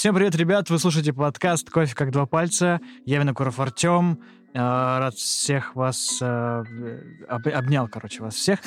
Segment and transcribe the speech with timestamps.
[0.00, 0.70] Всем привет, ребят!
[0.70, 2.80] Вы слушаете подкаст «Кофе как два пальца».
[3.04, 4.18] Я Винокуров Артем.
[4.54, 4.58] Э,
[4.98, 6.20] Рад всех вас...
[6.22, 6.64] э,
[7.28, 8.60] об- Обнял, короче, вас всех.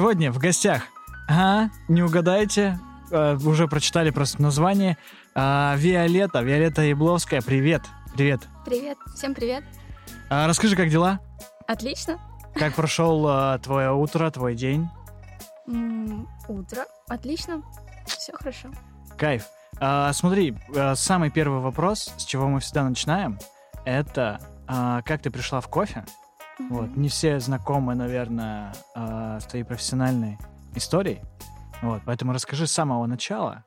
[0.00, 0.84] Сегодня в гостях,
[1.28, 4.96] ага, не угадаете, э, уже прочитали просто название,
[5.34, 7.82] а, Виолетта, Виолетта Ябловская, привет,
[8.14, 8.40] привет.
[8.64, 9.62] Привет, всем привет.
[10.30, 11.20] А, Расскажи, как дела?
[11.68, 12.18] Отлично.
[12.54, 14.88] Как прошел а, твое утро, твой день?
[15.68, 16.86] М, Утро.
[17.06, 17.62] Отлично.
[18.06, 18.70] Все хорошо.
[19.18, 19.44] Кайф.
[19.80, 23.38] А, смотри, а, самый первый вопрос, с чего мы всегда начинаем,
[23.84, 26.06] это а, как ты пришла в кофе?
[26.68, 26.96] Вот.
[26.96, 30.38] Не все знакомы, наверное, а, с твоей профессиональной
[30.74, 31.20] историей.
[31.82, 32.02] Вот.
[32.04, 33.64] Поэтому расскажи с самого начала,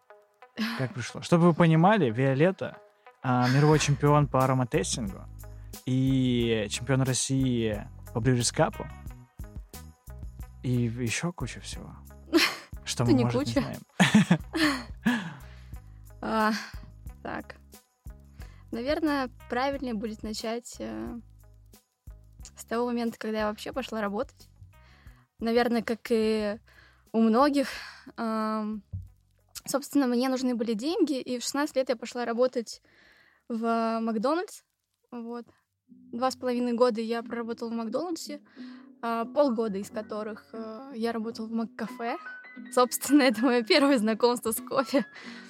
[0.78, 1.22] как пришло.
[1.22, 2.78] Чтобы вы понимали, Виолетта
[3.22, 5.22] а, мировой чемпион по ароматестингу
[5.86, 8.86] и чемпион России по брюрискапу
[10.62, 11.94] и еще куча всего.
[12.86, 13.80] Что мы, не может, не знаем.
[16.26, 16.54] А,
[17.22, 17.58] так.
[18.72, 21.20] Наверное, правильнее будет начать э,
[22.74, 24.50] того момента, когда я вообще пошла работать.
[25.40, 26.58] Наверное, как и
[27.12, 27.68] у многих.
[29.66, 32.82] собственно, мне нужны были деньги, и в 16 лет я пошла работать
[33.48, 34.64] в Макдональдс.
[35.12, 35.46] Вот.
[35.88, 38.42] Два с половиной года я проработала в Макдональдсе,
[39.04, 42.18] а, полгода из которых э, я работала в Маккафе.
[42.72, 45.06] Собственно, это мое первое знакомство с кофе.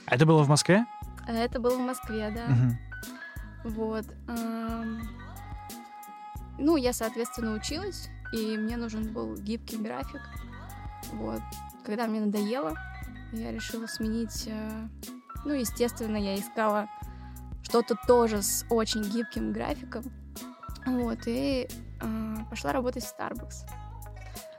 [0.07, 0.85] А это было в Москве?
[1.25, 2.47] А Это было в Москве, да.
[2.47, 2.78] Мгм.
[3.63, 4.06] Вот.
[6.63, 10.22] Ну, я, соответственно, училась, и мне нужен был гибкий график.
[11.12, 11.41] Вот.
[11.85, 12.74] Когда мне надоело,
[13.34, 14.46] я решила сменить...
[14.47, 14.88] э,
[15.44, 16.88] Ну, естественно, я искала
[17.63, 20.03] что-то тоже с очень гибким графиком.
[20.85, 21.68] Вот, и
[22.01, 23.68] э, пошла работать в Starbucks.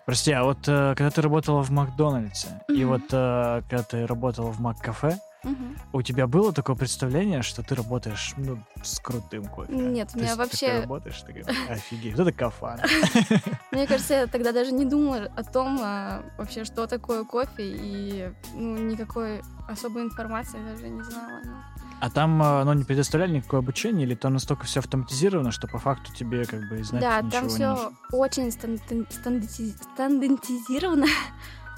[0.04, 2.88] Прости, а вот э, когда ты работала в Макдональдсе, и Мгм.
[2.88, 5.76] вот э, когда ты работала в Маккафе, Мгм.
[5.92, 9.72] у тебя было такое представление, что ты работаешь ну, с крутым кофе?
[9.72, 12.80] Нет, у меня ты вообще- такая работаешь, ты говоришь, офигеть, вот это кафан.
[13.72, 18.32] Мне кажется, я тогда даже не думала о том, а, вообще, что такое кофе, и
[18.54, 21.40] ну, никакой особой информации даже не знала.
[21.44, 21.52] ну.
[22.00, 25.78] А там, э, ну, не предоставляли никакое обучение, или там настолько все автоматизировано, что по
[25.78, 31.06] факту тебе как бы и знать Да, ничего там не все очень стан- стандарти- стандартизировано.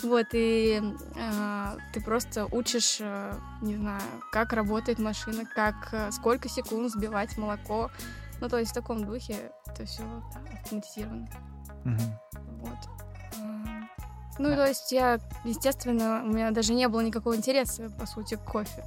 [0.02, 0.82] Вот, и
[1.16, 7.36] а, ты просто учишь, э, не знаю, как работает машина, как, э, сколько секунд сбивать
[7.38, 7.90] молоко.
[8.40, 10.02] Ну, то есть в таком духе это все
[10.62, 11.28] автоматизировано.
[11.84, 12.18] Мгм.
[12.60, 12.78] Вот.
[13.38, 13.88] М.
[14.38, 18.44] Ну, то есть я, естественно, у меня даже не было никакого интереса, по сути, к
[18.44, 18.84] кофе.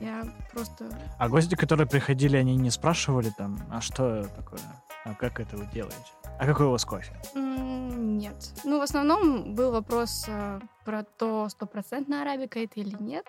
[0.00, 0.88] Я просто...
[1.18, 4.60] А гости, которые приходили, они не спрашивали там, а что такое?
[5.04, 5.96] А как это вы делаете?
[6.38, 7.14] А какой у вас кофе?
[7.34, 8.52] Нет.
[8.64, 13.24] Ну, в основном был вопрос э, про то, стопроцентная арабика это или нет.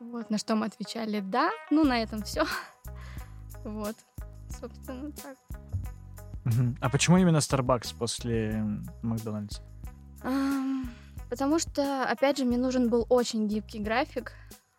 [0.00, 1.50] Вот, на что мы отвечали «да».
[1.70, 2.44] Ну, на этом все.
[3.64, 3.96] Вот.
[4.48, 5.36] Собственно, так.
[6.80, 8.64] А почему именно Starbucks после
[9.02, 9.62] Макдональдса?
[11.28, 14.32] Потому что, опять же, мне нужен был очень гибкий график.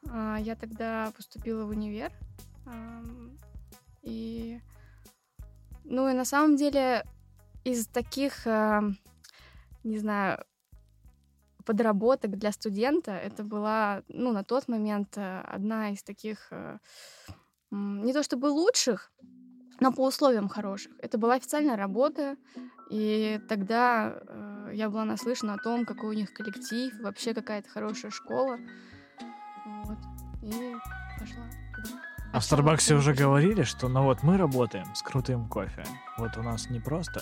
[0.10, 2.12] А, Я тогда поступила в универ.
[4.02, 4.60] И...
[5.84, 7.04] Ну и на самом деле
[7.72, 8.98] из таких, ам,
[9.84, 10.44] не знаю,
[11.66, 16.80] подработок для студента это была, ну, на тот момент э, одна из таких, э,
[17.72, 19.12] не то чтобы лучших,
[19.80, 20.92] но по условиям хороших.
[21.00, 22.38] Это была официальная работа,
[22.90, 28.12] и тогда э, я была наслышана о том, какой у них коллектив, вообще какая-то хорошая
[28.12, 28.58] школа.
[29.66, 29.98] Вот.
[30.42, 30.76] И
[31.20, 31.44] пошла.
[32.32, 35.84] А в Старбаксе уже говорили, что ну вот мы работаем с крутым кофе.
[36.18, 37.22] Вот у нас не просто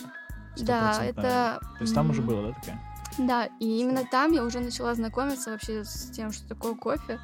[0.66, 1.60] Да, это...
[1.78, 2.80] То есть там уже было, да, такая?
[3.18, 7.20] Да, и именно там я уже начала знакомиться вообще с тем, что такое кофе.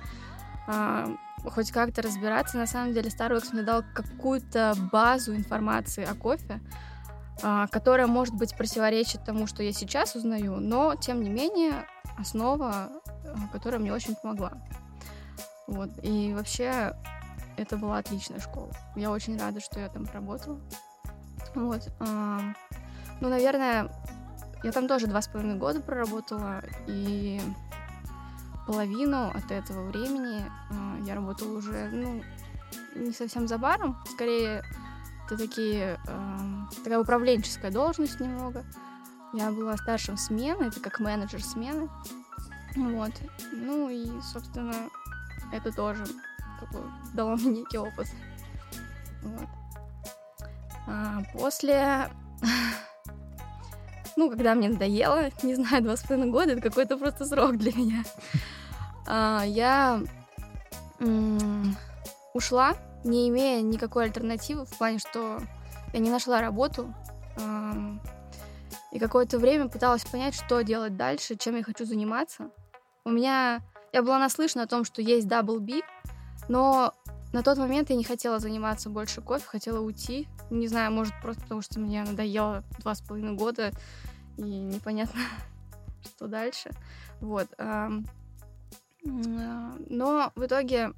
[0.68, 1.10] а,
[1.46, 2.58] хоть как-то разбираться.
[2.58, 6.62] На самом деле Starbucks мне дал какую-то базу информации о кофе.
[7.42, 11.86] а, которая, может быть, противоречит тому, что я сейчас узнаю, но, тем не менее,
[12.18, 14.54] основа, а, которая мне очень помогла.
[15.68, 15.90] Вот.
[16.04, 16.96] И вообще,
[17.58, 18.72] это была отличная школа.
[18.96, 20.60] Я очень рада, что я там работала.
[21.56, 21.82] Вот.
[22.00, 22.40] А,
[23.24, 23.90] ну, наверное,
[24.64, 27.40] я там тоже два с половиной года проработала, и
[28.68, 30.44] половину от этого времени
[31.06, 32.22] я работала уже, ну,
[32.96, 34.62] не совсем за баром, скорее
[35.26, 36.38] это такие, э,
[36.84, 38.66] такая управленческая должность немного.
[39.32, 41.90] Я была старшим смены, это как менеджер смены.
[42.76, 43.14] Вот.
[43.54, 44.90] Ну и, собственно,
[45.54, 46.04] это тоже
[46.60, 46.84] такой
[47.14, 48.08] дало мне некий опыт.
[49.22, 49.48] Вот.
[50.88, 52.10] А после...
[54.16, 57.72] ну, когда мне надоело, не знаю, два с половиной года, это какой-то просто срок для
[57.74, 58.04] меня.
[59.06, 60.02] А, я
[62.34, 62.74] ушла
[63.04, 65.42] не имея никакой альтернативы в плане, что
[65.92, 66.94] я не нашла работу.
[68.92, 72.50] И какое-то время пыталась понять, что делать дальше, чем я хочу заниматься.
[73.06, 73.62] У меня...
[73.92, 75.82] Я была наслышана о том, что есть Double B,
[76.48, 76.94] но
[77.34, 80.28] на тот момент я не хотела заниматься больше кофе, хотела уйти.
[80.52, 83.72] Не знаю, может, просто потому что мне надоело два с половиной года,
[84.38, 85.20] и непонятно,
[86.04, 86.70] что дальше.
[87.20, 87.48] Вот.
[87.58, 87.90] А,
[89.04, 90.94] но в итоге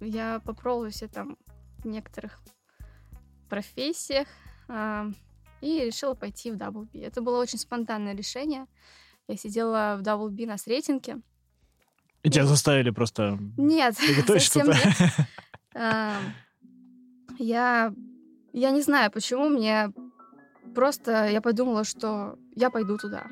[0.00, 1.36] я попробовала все там
[1.78, 2.40] в некоторых
[3.48, 4.28] профессиях
[5.60, 7.04] и решила пойти в WB.
[7.04, 8.66] Это было очень спонтанное решение.
[9.26, 11.18] Я сидела в WB на Сретенке.
[12.22, 14.78] И тебя заставили просто нет, совсем нет.
[15.74, 16.18] А,
[17.38, 17.92] я,
[18.52, 19.92] я не знаю, почему мне
[20.74, 23.26] просто я подумала, что я пойду туда.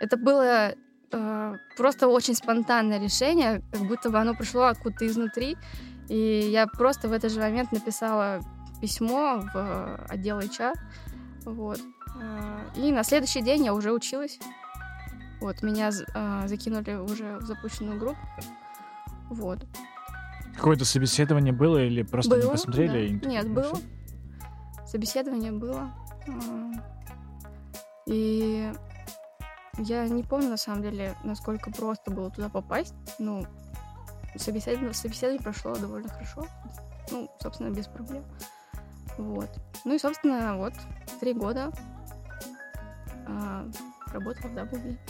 [0.00, 0.74] Это было
[1.12, 5.56] э, просто очень спонтанное решение, как будто бы оно пришло откуда-то изнутри.
[6.08, 8.40] И я просто в этот же момент написала
[8.80, 10.74] письмо в отдел HR.
[11.44, 11.80] Вот.
[12.20, 14.38] Э, и на следующий день я уже училась.
[15.40, 18.20] Вот, меня э, закинули уже в запущенную группу.
[19.28, 19.60] Вот.
[20.56, 23.18] Какое-то собеседование было или просто было, не посмотрели?
[23.18, 23.28] Да.
[23.28, 23.78] Нет, было.
[24.86, 25.90] Собеседование было.
[28.06, 28.72] И
[29.78, 32.94] я не помню, на самом деле, насколько просто было туда попасть.
[33.18, 33.44] Ну,
[34.36, 36.46] собеседование, собеседование прошло довольно хорошо.
[37.10, 38.24] Ну, собственно, без проблем.
[39.18, 39.50] Вот.
[39.84, 40.72] Ну и, собственно, вот,
[41.20, 41.70] три года
[43.26, 43.70] э,
[44.12, 44.98] работала в WB.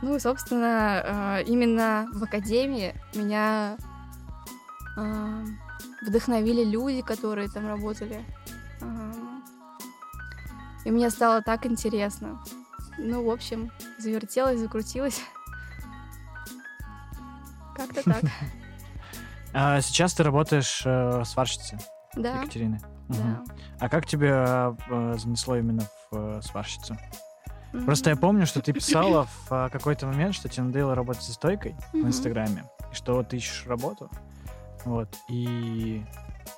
[0.00, 3.76] Ну и, собственно, э, именно в академии меня
[4.96, 5.44] э,
[6.06, 8.24] вдохновили люди, которые там работали.
[8.80, 9.12] Э,
[10.84, 12.42] и мне стало так интересно.
[12.98, 15.20] Ну, в общем, завертелась, закрутилась.
[17.76, 18.22] Как-то так.
[19.54, 21.78] А сейчас ты работаешь э, сварщицей
[22.14, 22.42] да.
[22.42, 22.80] Екатерины.
[23.08, 23.42] Да.
[23.80, 26.96] А как тебе э, занесло именно в э, сварщицу?
[27.72, 27.84] Mm-hmm.
[27.84, 31.32] Просто я помню, что ты писала в э, какой-то момент, что тебе надоело работать со
[31.32, 32.02] стойкой mm-hmm.
[32.02, 34.10] в Инстаграме, и что ты ищешь работу.
[34.84, 35.08] Вот.
[35.28, 36.02] И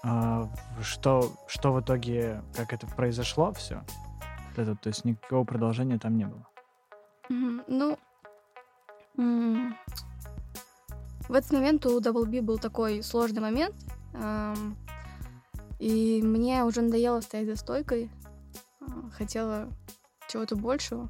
[0.04, 0.46] э,
[0.82, 3.82] что, что в итоге, как это произошло все?
[4.56, 6.46] Это, то есть никакого продолжения там не было.
[7.28, 7.98] Ну,
[11.28, 13.74] в этот момент у Double B был такой сложный момент,
[15.78, 18.10] и мне уже надоело стоять за стойкой,
[18.80, 19.68] э, хотела
[20.28, 21.08] чего-то большего.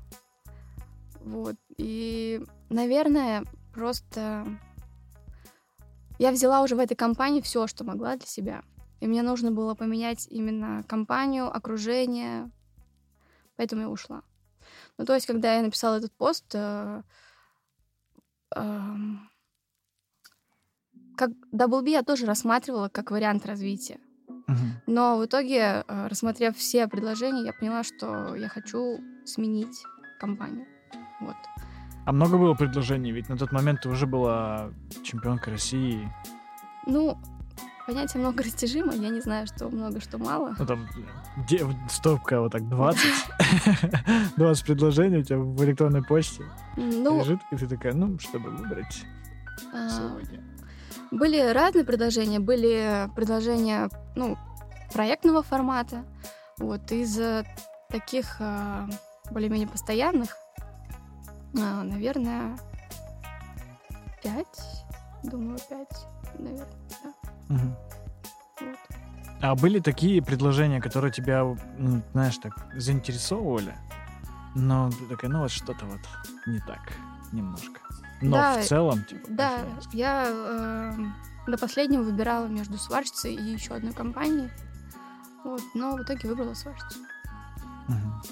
[1.24, 1.56] Вот.
[1.76, 4.46] И, наверное, просто
[6.20, 8.62] я взяла уже в этой компании все, что могла для себя.
[9.00, 12.50] И мне нужно было поменять именно компанию, окружение.
[13.56, 14.22] Поэтому я ушла.
[14.98, 17.02] Ну, то есть, когда я написала этот пост, э,
[18.54, 18.80] э,
[21.16, 23.98] как Double я тоже рассматривала как вариант развития.
[24.86, 29.84] Но в итоге, э, рассмотрев все предложения, я поняла, что я хочу сменить
[30.18, 30.66] компанию.
[31.22, 31.36] Вот.
[32.10, 33.12] А много было предложений?
[33.12, 34.72] Ведь на тот момент ты уже была
[35.04, 36.12] чемпионкой России.
[36.84, 37.16] Ну,
[37.86, 38.92] понятие много растяжимо.
[38.92, 40.56] Я не знаю, что много, что мало.
[40.58, 40.88] Ну, там
[41.48, 43.00] де- стопка вот так 20.
[44.36, 46.42] 20 предложений у тебя в электронной почте
[46.76, 49.04] ну, лежит, и ты такая, ну, чтобы выбрать
[49.72, 50.42] а, сегодня.
[51.12, 54.36] Были разные предложения, были предложения, ну,
[54.92, 56.04] проектного формата.
[56.58, 57.20] Вот, из
[57.88, 58.88] таких а,
[59.30, 60.36] более-менее постоянных,
[61.56, 62.56] а, наверное,
[64.22, 64.84] пять,
[65.22, 66.06] думаю, пять,
[66.38, 66.66] наверное,
[67.02, 67.54] да.
[67.54, 67.76] Угу.
[68.60, 68.78] Вот.
[69.42, 71.44] А были такие предложения, которые тебя,
[72.12, 73.74] знаешь, так заинтересовывали,
[74.54, 76.00] но ты такая, ну вот что-то вот
[76.46, 76.92] не так
[77.32, 77.80] немножко.
[78.20, 79.26] Но да, в целом, типа.
[79.30, 79.60] Да,
[79.92, 80.92] я э,
[81.46, 84.50] до последнего выбирала между сварщицей и еще одной компанией.
[85.42, 86.98] Вот, но в итоге выбрала сварщицу.
[87.88, 88.22] Мгм.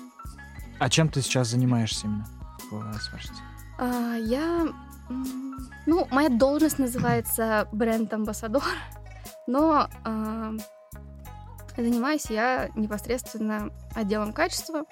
[0.78, 2.26] А чем ты сейчас занимаешься именно
[3.00, 3.40] сварщице?
[3.78, 4.66] А, я...
[5.87, 8.62] Ну, моя должность называется бренд-амбассадор,
[9.46, 10.52] но а,
[11.76, 14.84] занимаюсь я непосредственно отделом качества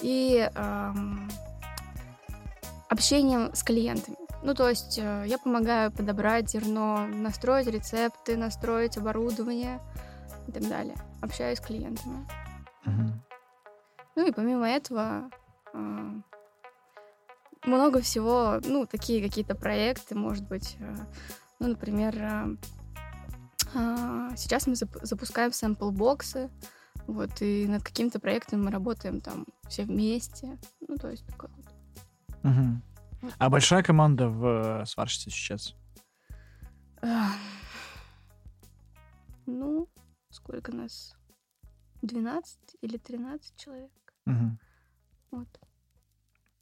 [0.00, 1.28] и ам,
[2.88, 4.16] общением с клиентами.
[4.42, 9.80] Ну, то есть э, я помогаю подобрать зерно, настроить рецепты, настроить оборудование
[10.48, 10.96] и так далее.
[11.20, 12.26] Общаюсь с клиентами.
[12.84, 13.22] Мгм.
[14.16, 15.30] Ну и помимо этого
[15.72, 16.10] а,
[17.64, 20.96] много всего, ну, такие какие-то проекты, может быть, э,
[21.58, 22.48] ну, например, а,
[23.74, 26.50] а, сейчас мы зап- запускаем сэмпл-боксы,
[27.06, 31.66] вот, и над каким-то проектом мы работаем там все вместе, ну, то есть такое вот.
[32.42, 32.82] Мгм.
[33.38, 35.74] А большая команда в э, сварщице сейчас?
[39.46, 39.88] Ну,
[40.30, 41.16] сколько нас?
[42.02, 43.90] 12 или 13 человек.
[44.24, 44.58] Мгм.
[45.30, 45.48] Вот.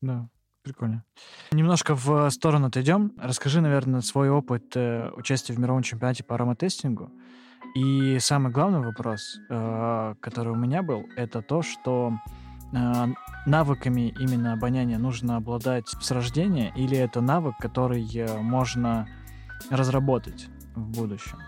[0.03, 0.29] Да,
[0.63, 1.05] прикольно.
[1.53, 3.13] Немножко в сторону отойдем.
[3.19, 7.11] Расскажи, наверное, свой опыт э, участия в мировом чемпионате по ароматестингу.
[7.75, 12.13] И самый главный вопрос, э, который у меня был, это то, что
[12.73, 13.07] э,
[13.47, 19.09] навыками именно обоняния нужно обладать с рождения, или это навык, который э, можно
[19.71, 21.39] разработать в будущем?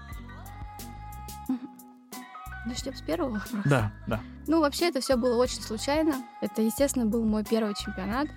[2.64, 3.62] Начнем с первого вопроса.
[3.64, 4.21] Да, да.
[4.47, 6.14] Ну, вообще, это все было очень случайно.
[6.40, 8.28] Это, естественно, был мой первый чемпионат.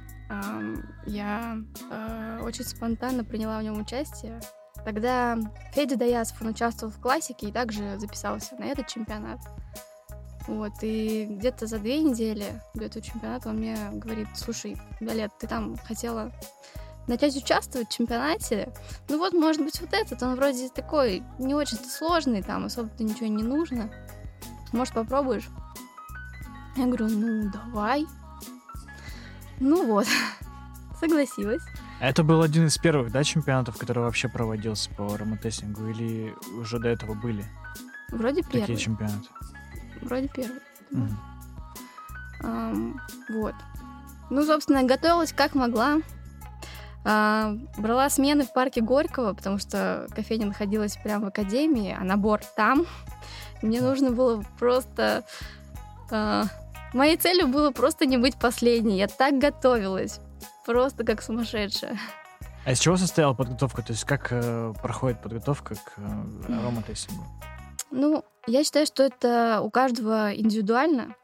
[1.06, 1.58] Я
[1.92, 4.40] э, очень спонтанно приняла в нем участие.
[4.84, 5.38] Тогда
[5.74, 9.40] Федя Даясов, он участвовал в классике и также записался на этот чемпионат.
[10.48, 15.48] Вот, и где-то за две недели до этого чемпионата он мне говорит, слушай, Виолет, ты
[15.48, 16.32] там хотела
[17.08, 18.72] начать участвовать в чемпионате,
[19.10, 23.28] ну вот, может быть, вот этот, он вроде такой не очень-то сложный, там особо-то ничего
[23.28, 23.92] не нужно.
[24.72, 25.50] Может, попробуешь?
[26.76, 28.06] Я говорю, ну, давай.
[29.60, 30.08] Ну вот,
[31.00, 31.62] согласилась.
[32.00, 36.90] Это был один из первых, да, чемпионатов, который вообще проводился по ароматестингу, или уже до
[36.90, 37.46] этого были
[38.12, 38.80] Вроде такие первый.
[38.80, 39.28] чемпионаты?
[40.02, 40.60] Вроде первый.
[40.92, 41.20] Мгм.
[42.44, 43.56] Ам, вот.
[44.30, 45.98] Ну, собственно, готовилась как могла.
[47.04, 52.42] А, брала смены в парке Горького, потому что кофейня находилась прямо в академии, а набор
[52.56, 52.86] там.
[53.62, 55.24] Мне нужно было просто...
[56.12, 56.46] а,
[56.96, 58.98] моей целью было просто не быть последней.
[58.98, 60.20] Я так готовилась.
[60.66, 62.00] Просто как сумасшедшая.
[62.66, 63.84] А из чего состояла подготовка?
[63.84, 67.24] То есть как э, проходит подготовка к э, ароматестингу?
[67.92, 71.16] Ну, я считаю, что это у каждого индивидуально.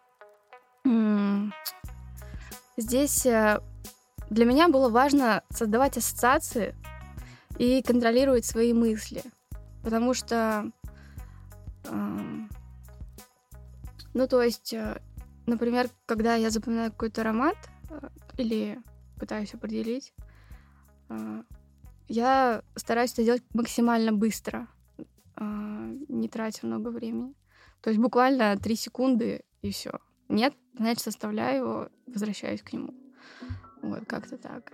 [2.78, 3.60] Здесь э,
[4.30, 6.76] для меня было важно создавать ассоциации
[7.58, 9.24] и контролировать свои мысли.
[9.84, 10.72] Потому что,
[11.86, 12.50] эм,
[14.14, 15.02] ну, то есть, э,
[15.52, 17.58] например, когда я запоминаю какой-то аромат
[17.90, 18.80] э, или
[19.20, 20.14] пытаюсь определить,
[21.10, 21.44] э,
[22.08, 24.68] я стараюсь это делать максимально быстро
[25.36, 27.34] а, не тратя много времени.
[27.82, 29.92] То есть буквально три секунды и все.
[30.30, 32.94] Нет, значит, составляю его, возвращаюсь к нему.
[33.82, 34.72] Вот, как-то так.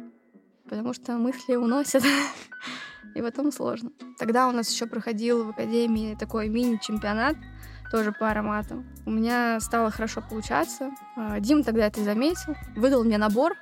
[0.66, 2.04] Потому что мысли уносят,
[3.16, 3.92] и потом сложно.
[4.18, 7.38] Тогда у нас еще проходил в академии такой мини-чемпионат,
[7.92, 8.86] тоже по ароматам.
[9.06, 10.92] У меня стало хорошо получаться.
[11.16, 13.54] А, Дим тогда это заметил, выдал мне набор,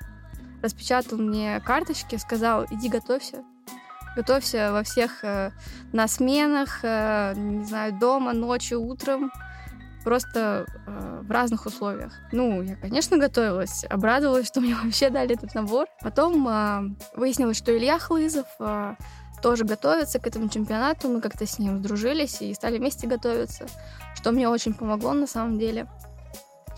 [0.61, 3.43] распечатал мне карточки, сказал, иди готовься.
[4.15, 5.51] Готовься во всех э,
[5.91, 9.29] на сменах, э, не знаю, дома, ночью, утром,
[10.05, 12.13] просто э, в разных условиях.
[12.31, 15.87] Ну, я, конечно, готовилась, обрадовалась, что мне вообще дали этот набор.
[16.01, 18.95] Потом э, выяснилось, что Илья Хлызов э,
[19.45, 21.07] тоже готовится к этому чемпионату.
[21.07, 23.67] Мы как-то с ним сдружились и стали вместе готовиться,
[24.15, 25.85] что мне очень помогло на самом деле.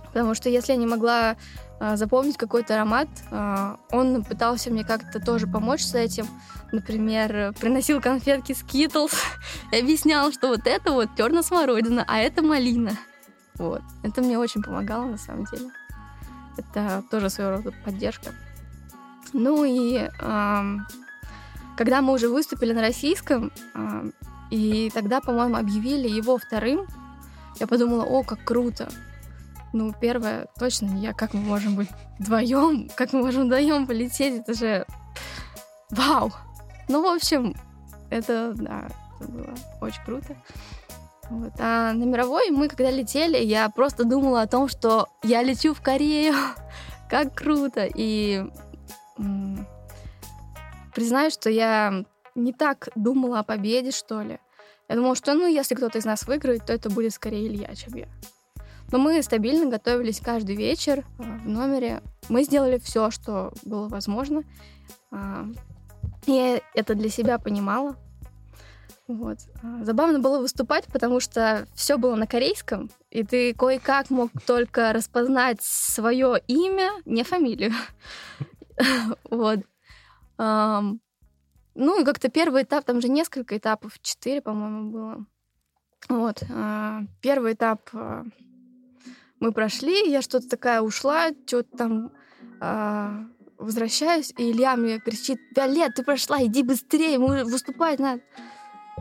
[0.08, 1.38] Потому что если я не могла
[1.80, 6.28] а, запомнить какой-то аромат, а, он пытался мне как-то тоже помочь с этим.
[6.74, 9.16] Например, приносил конфетки Skittles
[9.72, 12.98] и объяснял, что вот это вот терно-смородина, а это малина.
[13.56, 13.82] Вот.
[14.04, 15.70] Это мне очень помогало на самом деле.
[16.58, 18.32] Это тоже своего рода поддержка.
[19.32, 20.86] Ну и ам,
[21.78, 24.12] когда мы уже выступили на российском, ам,
[24.50, 26.88] и тогда, по-моему, объявили его вторым,
[27.60, 28.90] я подумала, о, как круто.
[29.74, 31.14] Ну, первое, точно не я.
[31.14, 32.90] Как мы можем быть вдвоем?
[32.96, 34.42] Как мы можем вдвоем полететь?
[34.42, 34.86] Это же
[35.90, 36.32] вау!
[36.88, 37.56] Ну, в общем,
[38.10, 38.88] это, да,
[39.20, 40.36] это было очень круто.
[41.30, 41.54] Вот.
[41.60, 45.82] А на мировой мы, когда летели, я просто думала о том, что я лечу в
[45.82, 46.34] Корею.
[47.10, 47.88] как круто!
[47.94, 48.46] И
[50.98, 54.40] признаюсь, что я не так думала о победе, что ли.
[54.90, 57.94] Я думала, что, ну, если кто-то из нас выиграет, то это будет скорее Илья, чем
[57.94, 58.08] я.
[58.92, 62.02] Но мы стабильно готовились каждый вечер а, в номере.
[62.30, 64.42] Мы сделали все, что было возможно.
[65.12, 65.46] А,
[66.26, 67.96] я это для себя понимала.
[69.08, 69.38] Вот.
[69.62, 74.94] А, забавно было выступать, потому что все было на корейском, и ты кое-как мог только
[74.94, 77.74] распознать свое имя, не фамилию.
[79.30, 79.60] Вот.
[80.40, 85.26] Ну и как-то первый этап, там же несколько этапов, четыре, по-моему, было.
[86.10, 86.44] Вот.
[87.22, 87.90] Первый этап
[89.40, 92.12] мы прошли, я что-то такая ушла, что-то там
[92.60, 93.26] э,
[93.58, 98.22] возвращаюсь, и Илья мне кричит, Виолет, ты прошла, иди быстрее, мы выступать надо.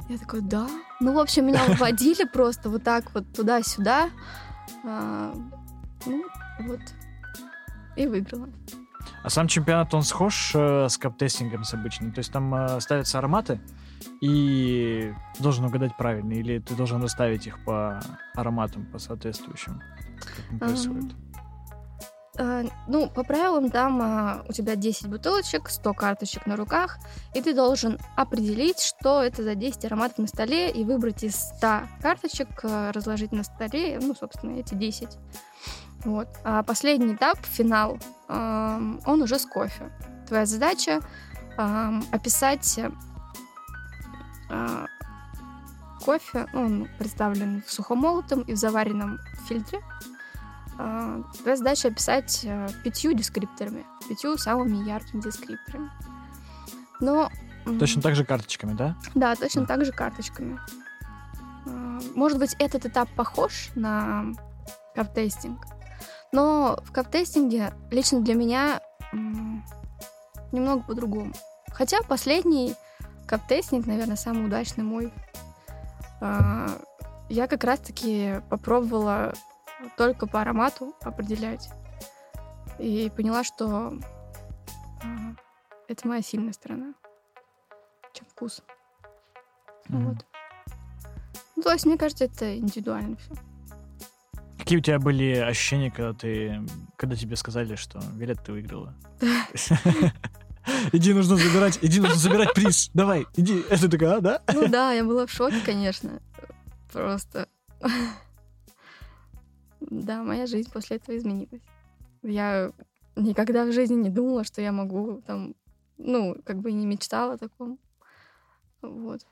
[0.09, 0.69] Я такой, да.
[1.01, 4.11] Ну, в общем, меня уводили просто вот так вот туда-сюда.
[4.85, 5.33] А,
[6.05, 6.25] ну,
[6.61, 6.81] вот.
[7.97, 8.51] И выиграла.
[9.27, 12.13] А сам чемпионат, он схож э, с каптестингом с обычным?
[12.13, 13.61] То есть там э, ставятся ароматы,
[14.21, 18.01] и должен угадать правильно, или ты должен расставить их по
[18.37, 19.83] ароматам, по соответствующим?
[20.21, 21.13] Как происходит?
[22.39, 26.99] А, ну, по правилам, там а, у тебя 10 бутылочек, 100 карточек на руках,
[27.35, 31.83] и ты должен определить, что это за 10 ароматов на столе, и выбрать из 100
[32.01, 35.19] карточек, а, разложить на столе, ну, собственно, эти 10.
[36.07, 36.29] Вот.
[36.45, 37.99] А последний этап, финал,
[38.29, 39.93] он уже с кофе.
[40.27, 41.01] Твоя задача
[42.13, 42.81] описать
[46.07, 49.81] кофе, он представлен в сухомолотом и в заваренном фильтре,
[50.79, 55.91] а, твоя задача описать э, пятью дескрипторами, пятью самыми яркими дескрипторами.
[57.01, 57.29] Но...
[57.81, 58.97] Точно так же карточками, да?
[59.17, 59.67] Да, точно да.
[59.67, 60.61] так же карточками.
[62.15, 64.27] Может быть, этот этап похож на
[64.95, 65.59] каптестинг,
[66.33, 68.81] но в каптестинге лично для меня
[70.53, 71.33] немного по-другому.
[71.71, 72.75] Хотя последний
[73.27, 75.13] каптестинг, наверное, самый удачный мой.
[76.21, 76.69] А,
[77.29, 79.35] я как раз-таки попробовала
[79.97, 81.69] только по аромату определять.
[82.79, 83.99] И поняла, что
[85.03, 85.07] э,
[85.89, 86.95] это моя сильная сторона,
[88.13, 88.63] чем вкус.
[89.89, 90.05] Mm-hmm.
[90.05, 90.27] Вот.
[91.57, 93.35] Ну, то есть, мне кажется, это индивидуально все.
[94.67, 96.61] Какие у тебя были ощущения, когда ты,
[96.97, 98.97] когда тебе сказали, что Вилет, ты выиграла?
[100.93, 102.91] Иди, нужно забирать, иди, нужно забирать приз.
[102.93, 103.63] Давай, иди.
[103.71, 104.43] Это такая, а, да?
[104.53, 106.21] Ну да, я была в шоке, конечно.
[106.93, 107.49] Просто.
[109.79, 111.63] Да, моя жизнь после этого изменилась.
[112.25, 112.73] Я
[113.15, 115.55] никогда в жизни не думала, что я могу там,
[115.97, 117.79] ну, как бы не мечтала о таком.
[118.83, 119.25] Вот.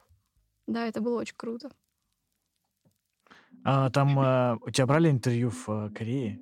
[0.68, 1.72] Да, это было очень круто.
[3.64, 6.38] А там а, у тебя брали интервью в а, Корее?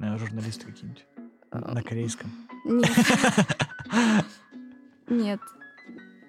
[0.00, 1.06] А, журналисты какие-нибудь?
[1.52, 2.30] На корейском?
[2.64, 2.90] Нет.
[5.08, 5.40] Нет.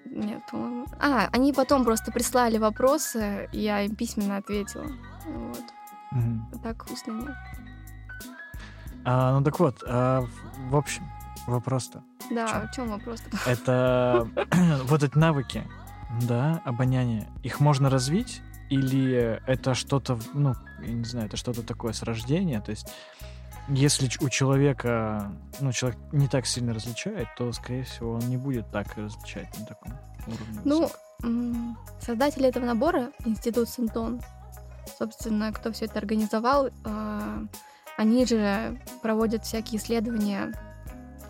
[0.04, 0.86] Нет, по-моему.
[1.00, 4.86] А, они потом просто прислали вопросы, я им письменно ответила.
[5.26, 5.64] Вот.
[6.12, 6.60] Угу.
[6.62, 7.34] Так вкусно нет.
[9.04, 10.24] А, ну так вот, а,
[10.70, 11.04] в общем,
[11.46, 12.02] вопрос-то.
[12.30, 13.30] Да, в чем вопрос-то?
[13.46, 14.28] Это
[14.84, 15.64] вот эти навыки,
[16.22, 18.42] да, обоняние, их можно развить?
[18.70, 22.60] Или это что-то, ну, я не знаю, это что-то такое с рождения?
[22.60, 22.88] То есть,
[23.68, 28.70] если у человека, ну, человек не так сильно различает, то, скорее всего, он не будет
[28.70, 29.92] так различать на таком
[30.26, 30.60] уровне.
[30.64, 34.20] Ну, создатели этого набора, Институт Синтон,
[34.98, 37.44] собственно, кто все это организовал, а,
[37.96, 40.52] они же проводят всякие исследования,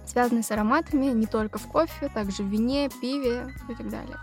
[0.06, 4.16] связанные с ароматами, не только в кофе, также в вине, пиве и так далее.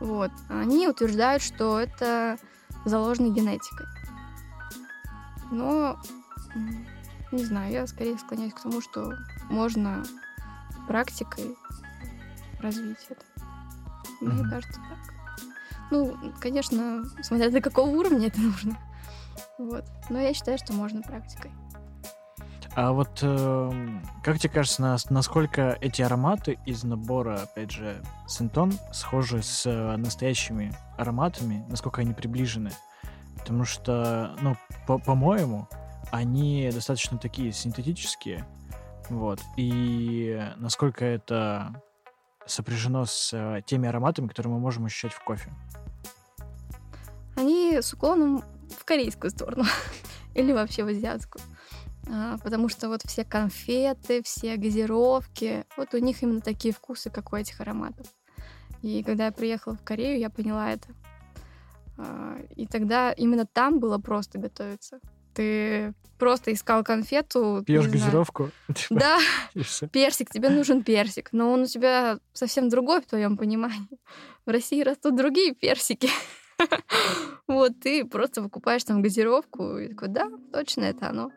[0.00, 0.30] Вот.
[0.48, 2.38] Они утверждают, что это
[2.84, 3.86] заложено генетикой.
[5.50, 6.00] Но,
[7.32, 9.12] не знаю, я скорее склоняюсь к тому, что
[9.50, 10.02] можно
[10.88, 11.56] практикой
[12.60, 13.22] развить это.
[14.20, 14.50] Мне mm-hmm.
[14.50, 15.14] кажется так.
[15.90, 18.78] Ну, конечно, смотря до какого уровня это нужно.
[19.58, 19.84] Вот.
[20.08, 21.50] Но я считаю, что можно практикой.
[22.76, 23.72] А вот э,
[24.22, 30.72] как тебе кажется, насколько эти ароматы из набора, опять же, Синтон схожи с э, настоящими
[30.96, 32.70] ароматами, насколько они приближены?
[33.38, 34.56] Потому что, ну,
[34.86, 35.68] по- по-моему,
[36.12, 38.46] они достаточно такие синтетические,
[39.08, 41.82] вот, и насколько это
[42.46, 45.52] сопряжено с э, теми ароматами, которые мы можем ощущать в кофе?
[47.36, 48.44] Они с уклоном
[48.78, 49.64] в корейскую сторону.
[50.34, 51.42] Или вообще в азиатскую.
[52.12, 57.32] А, потому что вот все конфеты, все газировки, вот у них именно такие вкусы, как
[57.32, 58.06] у этих ароматов.
[58.82, 60.88] И когда я приехала в Корею, я поняла это.
[61.98, 64.98] А, и тогда именно там было просто готовиться.
[65.34, 67.62] Ты просто искал конфету.
[67.64, 68.50] Пьешь газировку.
[68.74, 69.18] Типа, да,
[69.92, 74.00] персик, тебе нужен персик, но он у тебя совсем другой в твоем понимании.
[74.46, 76.08] В России растут другие персики.
[77.46, 81.32] Вот, ты просто выкупаешь там газировку, и такой, да, точно это оно.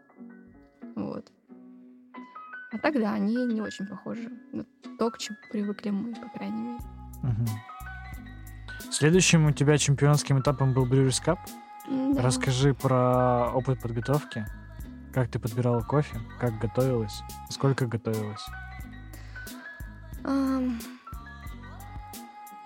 [0.96, 1.32] Вот.
[2.72, 4.66] А тогда они не очень похожи на
[4.98, 6.80] то, к чему привыкли мы, по крайней мере.
[7.22, 8.92] Угу.
[8.92, 11.38] Следующим у тебя чемпионским этапом был Brewers Cup.
[11.90, 12.22] Да.
[12.22, 14.46] Расскажи про опыт подготовки.
[15.14, 16.20] Как ты подбирала кофе?
[16.40, 17.22] Как готовилась?
[17.50, 18.44] Сколько готовилась?
[20.24, 20.82] Um,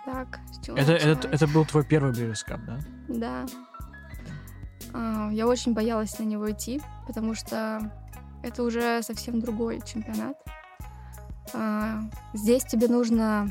[0.06, 2.80] так, это, это, это был твой первый Brewers Cup, да?
[3.08, 3.46] Да.
[4.94, 7.92] Uh, я очень боялась на него идти, потому что
[8.44, 10.38] это уже совсем другой чемпионат.
[11.54, 12.02] Uh,
[12.34, 13.50] здесь тебе нужно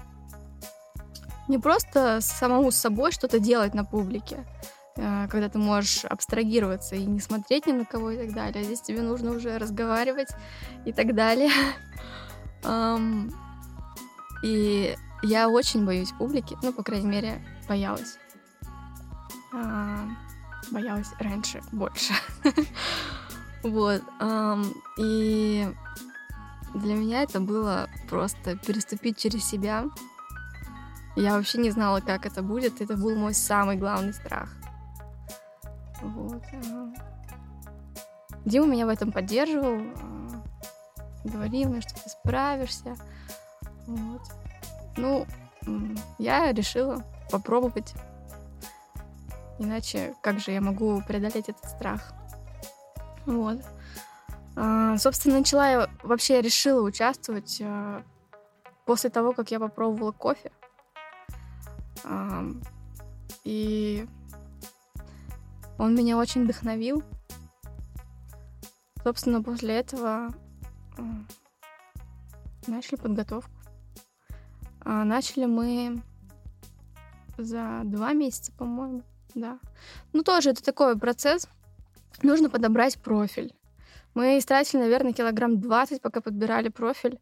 [1.48, 4.44] не просто самому с собой что-то делать на публике,
[4.96, 8.64] Э, когда ты можешь абстрагироваться и не смотреть ни на кого и так далее.
[8.64, 10.30] Здесь тебе нужно уже разговаривать
[10.84, 11.50] и так далее.
[14.42, 18.18] И я очень боюсь публики, ну, по крайней мере, боялась.
[19.52, 20.08] А,
[20.70, 22.12] боялась раньше больше.
[23.66, 24.02] Вот.
[24.98, 25.68] И
[26.74, 29.84] для меня это было просто переступить через себя.
[31.16, 32.80] Я вообще не знала, как это будет.
[32.80, 34.50] Это был мой самый главный страх.
[36.02, 36.42] Вот.
[38.44, 40.42] Дима меня в этом поддерживал, а,
[41.24, 42.94] говорил мне, что ты справишься.
[43.86, 44.22] Вот.
[44.96, 45.26] Ну,
[46.18, 47.94] я решила попробовать.
[49.58, 52.12] Иначе как же я могу преодолеть этот страх?
[53.26, 53.58] Вот.
[54.54, 58.02] А, собственно, начала я вообще решила участвовать а,
[58.86, 60.50] после того, как я попробовала кофе.
[63.44, 64.06] И
[65.78, 67.02] он меня очень вдохновил.
[69.02, 70.32] Собственно, после этого
[72.66, 73.50] начали подготовку.
[74.80, 76.02] А, начали мы
[77.38, 79.02] за два месяца, по-моему,
[79.34, 79.58] да.
[80.12, 81.48] Ну, тоже это такой процесс.
[82.22, 83.54] Нужно подобрать профиль.
[84.14, 87.20] Мы истратили, наверное, килограмм 20, пока подбирали профиль.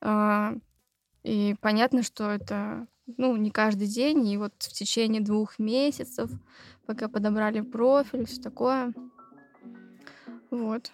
[0.00, 0.54] А,
[1.22, 6.30] и понятно, что это ну, не каждый день, и вот в течение двух месяцев
[6.86, 8.92] пока подобрали профиль, все такое.
[10.50, 10.90] Вот.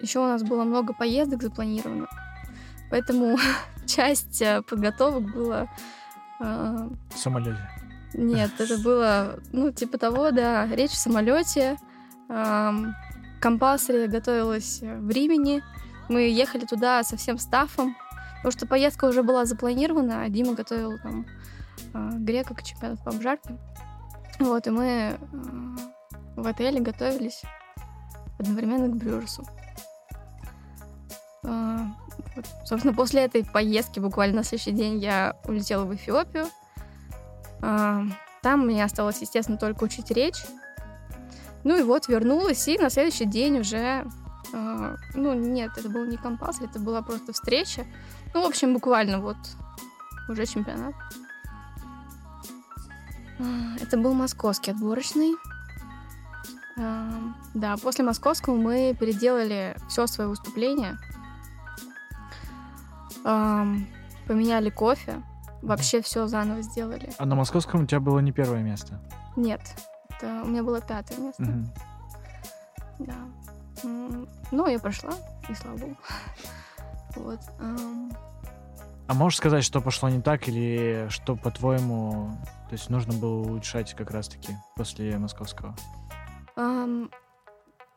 [0.00, 2.08] Еще у нас было много поездок запланировано,
[2.90, 3.36] поэтому
[3.86, 5.68] часть э, подготовок была...
[6.38, 7.77] В самолете.
[8.14, 11.76] Нет, это было, ну, типа того, да, речь в самолете.
[13.40, 15.62] Компасария готовилась в Римени.
[16.08, 17.94] Мы ехали туда со всем стафом,
[18.36, 21.26] потому что поездка уже была запланирована, а Дима готовил там
[21.92, 23.58] а, грека к чемпионату по обжарке.
[24.38, 25.76] Вот, и мы а,
[26.36, 27.42] в отеле готовились
[28.38, 29.44] одновременно к Брюрсу.
[31.44, 31.88] А,
[32.34, 32.46] вот.
[32.64, 36.46] Собственно, после этой поездки буквально на следующий день я улетела в Эфиопию.
[37.60, 40.44] Там мне осталось, естественно, только учить речь.
[41.64, 44.06] Ну и вот вернулась, и на следующий день уже...
[44.52, 47.84] Ну, нет, это был не компас, это была просто встреча.
[48.32, 49.36] Ну, в общем, буквально вот
[50.28, 50.94] уже чемпионат.
[53.80, 55.34] Это был московский отборочный.
[56.76, 60.96] Да, после московского мы переделали все свое выступление.
[64.26, 65.22] Поменяли кофе.
[65.62, 67.12] Вообще все заново сделали.
[67.18, 69.00] А на московском у тебя было не первое место?
[69.36, 69.60] Нет.
[70.10, 71.42] Это у меня было пятое место.
[71.42, 73.06] Угу.
[73.06, 73.14] Да.
[74.50, 75.12] Ну, я прошла,
[75.48, 75.96] и слава богу.
[77.16, 77.40] Вот.
[79.08, 82.30] А можешь сказать, что пошло не так, или что, по-твоему,
[82.68, 85.74] то есть нужно было улучшать как раз-таки после московского?
[86.56, 87.10] Um,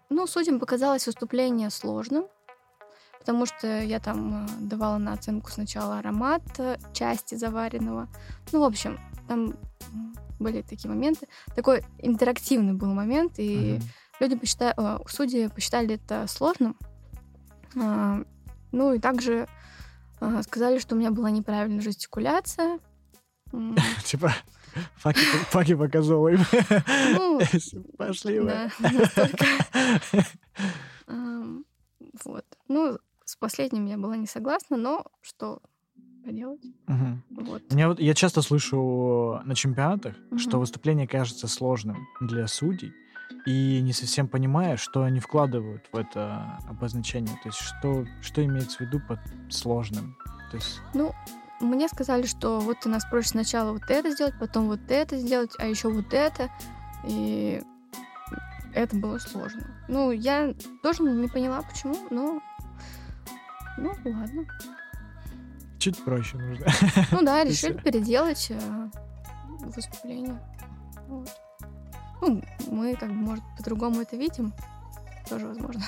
[0.10, 2.28] ну, судьям показалось выступление сложным,
[3.22, 8.10] потому что я там э, давала на оценку сначала аромат э, части заваренного.
[8.52, 9.54] Ну, в общем, там
[10.40, 11.28] были такие моменты.
[11.56, 13.84] Такой интерактивный был момент, и uh-huh.
[14.20, 14.76] люди посчитали,
[15.08, 16.76] судьи посчитали это сложным.
[17.80, 18.24] А,
[18.72, 19.48] ну и также
[20.20, 22.80] а, сказали, что у меня была неправильная жестикуляция.
[24.04, 24.34] Типа,
[24.96, 26.40] факи показывал им.
[27.14, 27.40] Ну,
[27.98, 28.72] Пошли вы.
[32.26, 32.46] Вот.
[32.68, 33.00] Ну,
[33.32, 35.62] с последним я была не согласна, но что
[36.26, 36.62] поделать?
[37.30, 37.72] Вот.
[37.72, 42.92] Меня вот, я часто слышу на чемпионатах, что выступление кажется сложным для судей,
[43.46, 47.34] и не совсем понимая, что они вкладывают в это обозначение.
[47.42, 50.18] То есть что, что имеется в виду под сложным?
[50.52, 50.82] То есть...
[50.94, 51.14] Ну,
[51.62, 55.52] мне сказали, что вот ты нас просишь сначала вот это сделать, потом вот это сделать,
[55.58, 56.50] а еще вот это.
[57.08, 57.64] И
[58.74, 59.74] это было сложно.
[59.88, 62.42] Ну, я тоже не поняла, почему, но...
[63.78, 64.46] Ну, ладно.
[65.80, 66.66] чуть проще нужно.
[67.12, 68.90] Ну да, решили переделать э,
[69.76, 70.40] выступление.
[71.08, 71.30] Вот.
[72.22, 74.54] Ну, мы как бы, может, по-другому это видим.
[75.30, 75.84] Тоже возможно.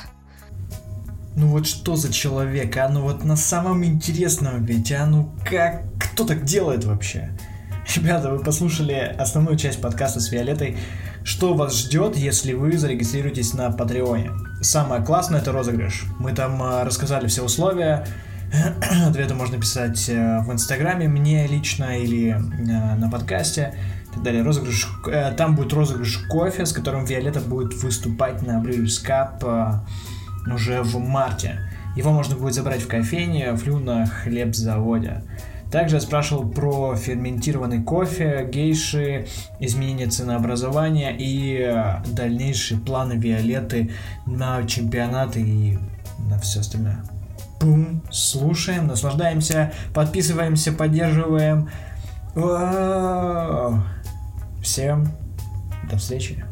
[1.35, 2.89] Ну вот что за человек, а?
[2.89, 5.05] Ну вот на самом интересном ведь, а?
[5.05, 5.83] Ну как?
[5.99, 7.35] Кто так делает вообще?
[7.95, 10.77] Ребята, вы послушали основную часть подкаста с Виолеттой.
[11.23, 14.31] Что вас ждет, если вы зарегистрируетесь на Патреоне?
[14.63, 16.05] Самое классное это розыгрыш.
[16.19, 18.07] Мы там э, рассказали все условия.
[19.07, 23.75] Ответы можно писать э, в Инстаграме мне лично или э, на подкасте.
[24.09, 24.41] И так далее.
[24.41, 24.87] Розыгрыш,
[25.37, 31.59] там будет розыгрыш кофе, с которым Виолетта будет выступать на Cup э, уже в марте.
[31.97, 35.23] Его можно будет забрать в кофейне, в Люна хлебзаводе.
[35.73, 39.25] Также я спрашивал про ферментированный кофе, гейши,
[39.59, 43.89] изменение ценообразования и э, дальнейшие планы Виолетты
[44.27, 45.79] на чемпионаты и
[46.29, 47.03] на все остальное.
[47.59, 51.67] Бум, слушаем, наслаждаемся, подписываемся, поддерживаем.
[52.35, 53.81] Вау.
[54.61, 55.11] Всем
[55.89, 56.45] до встречи.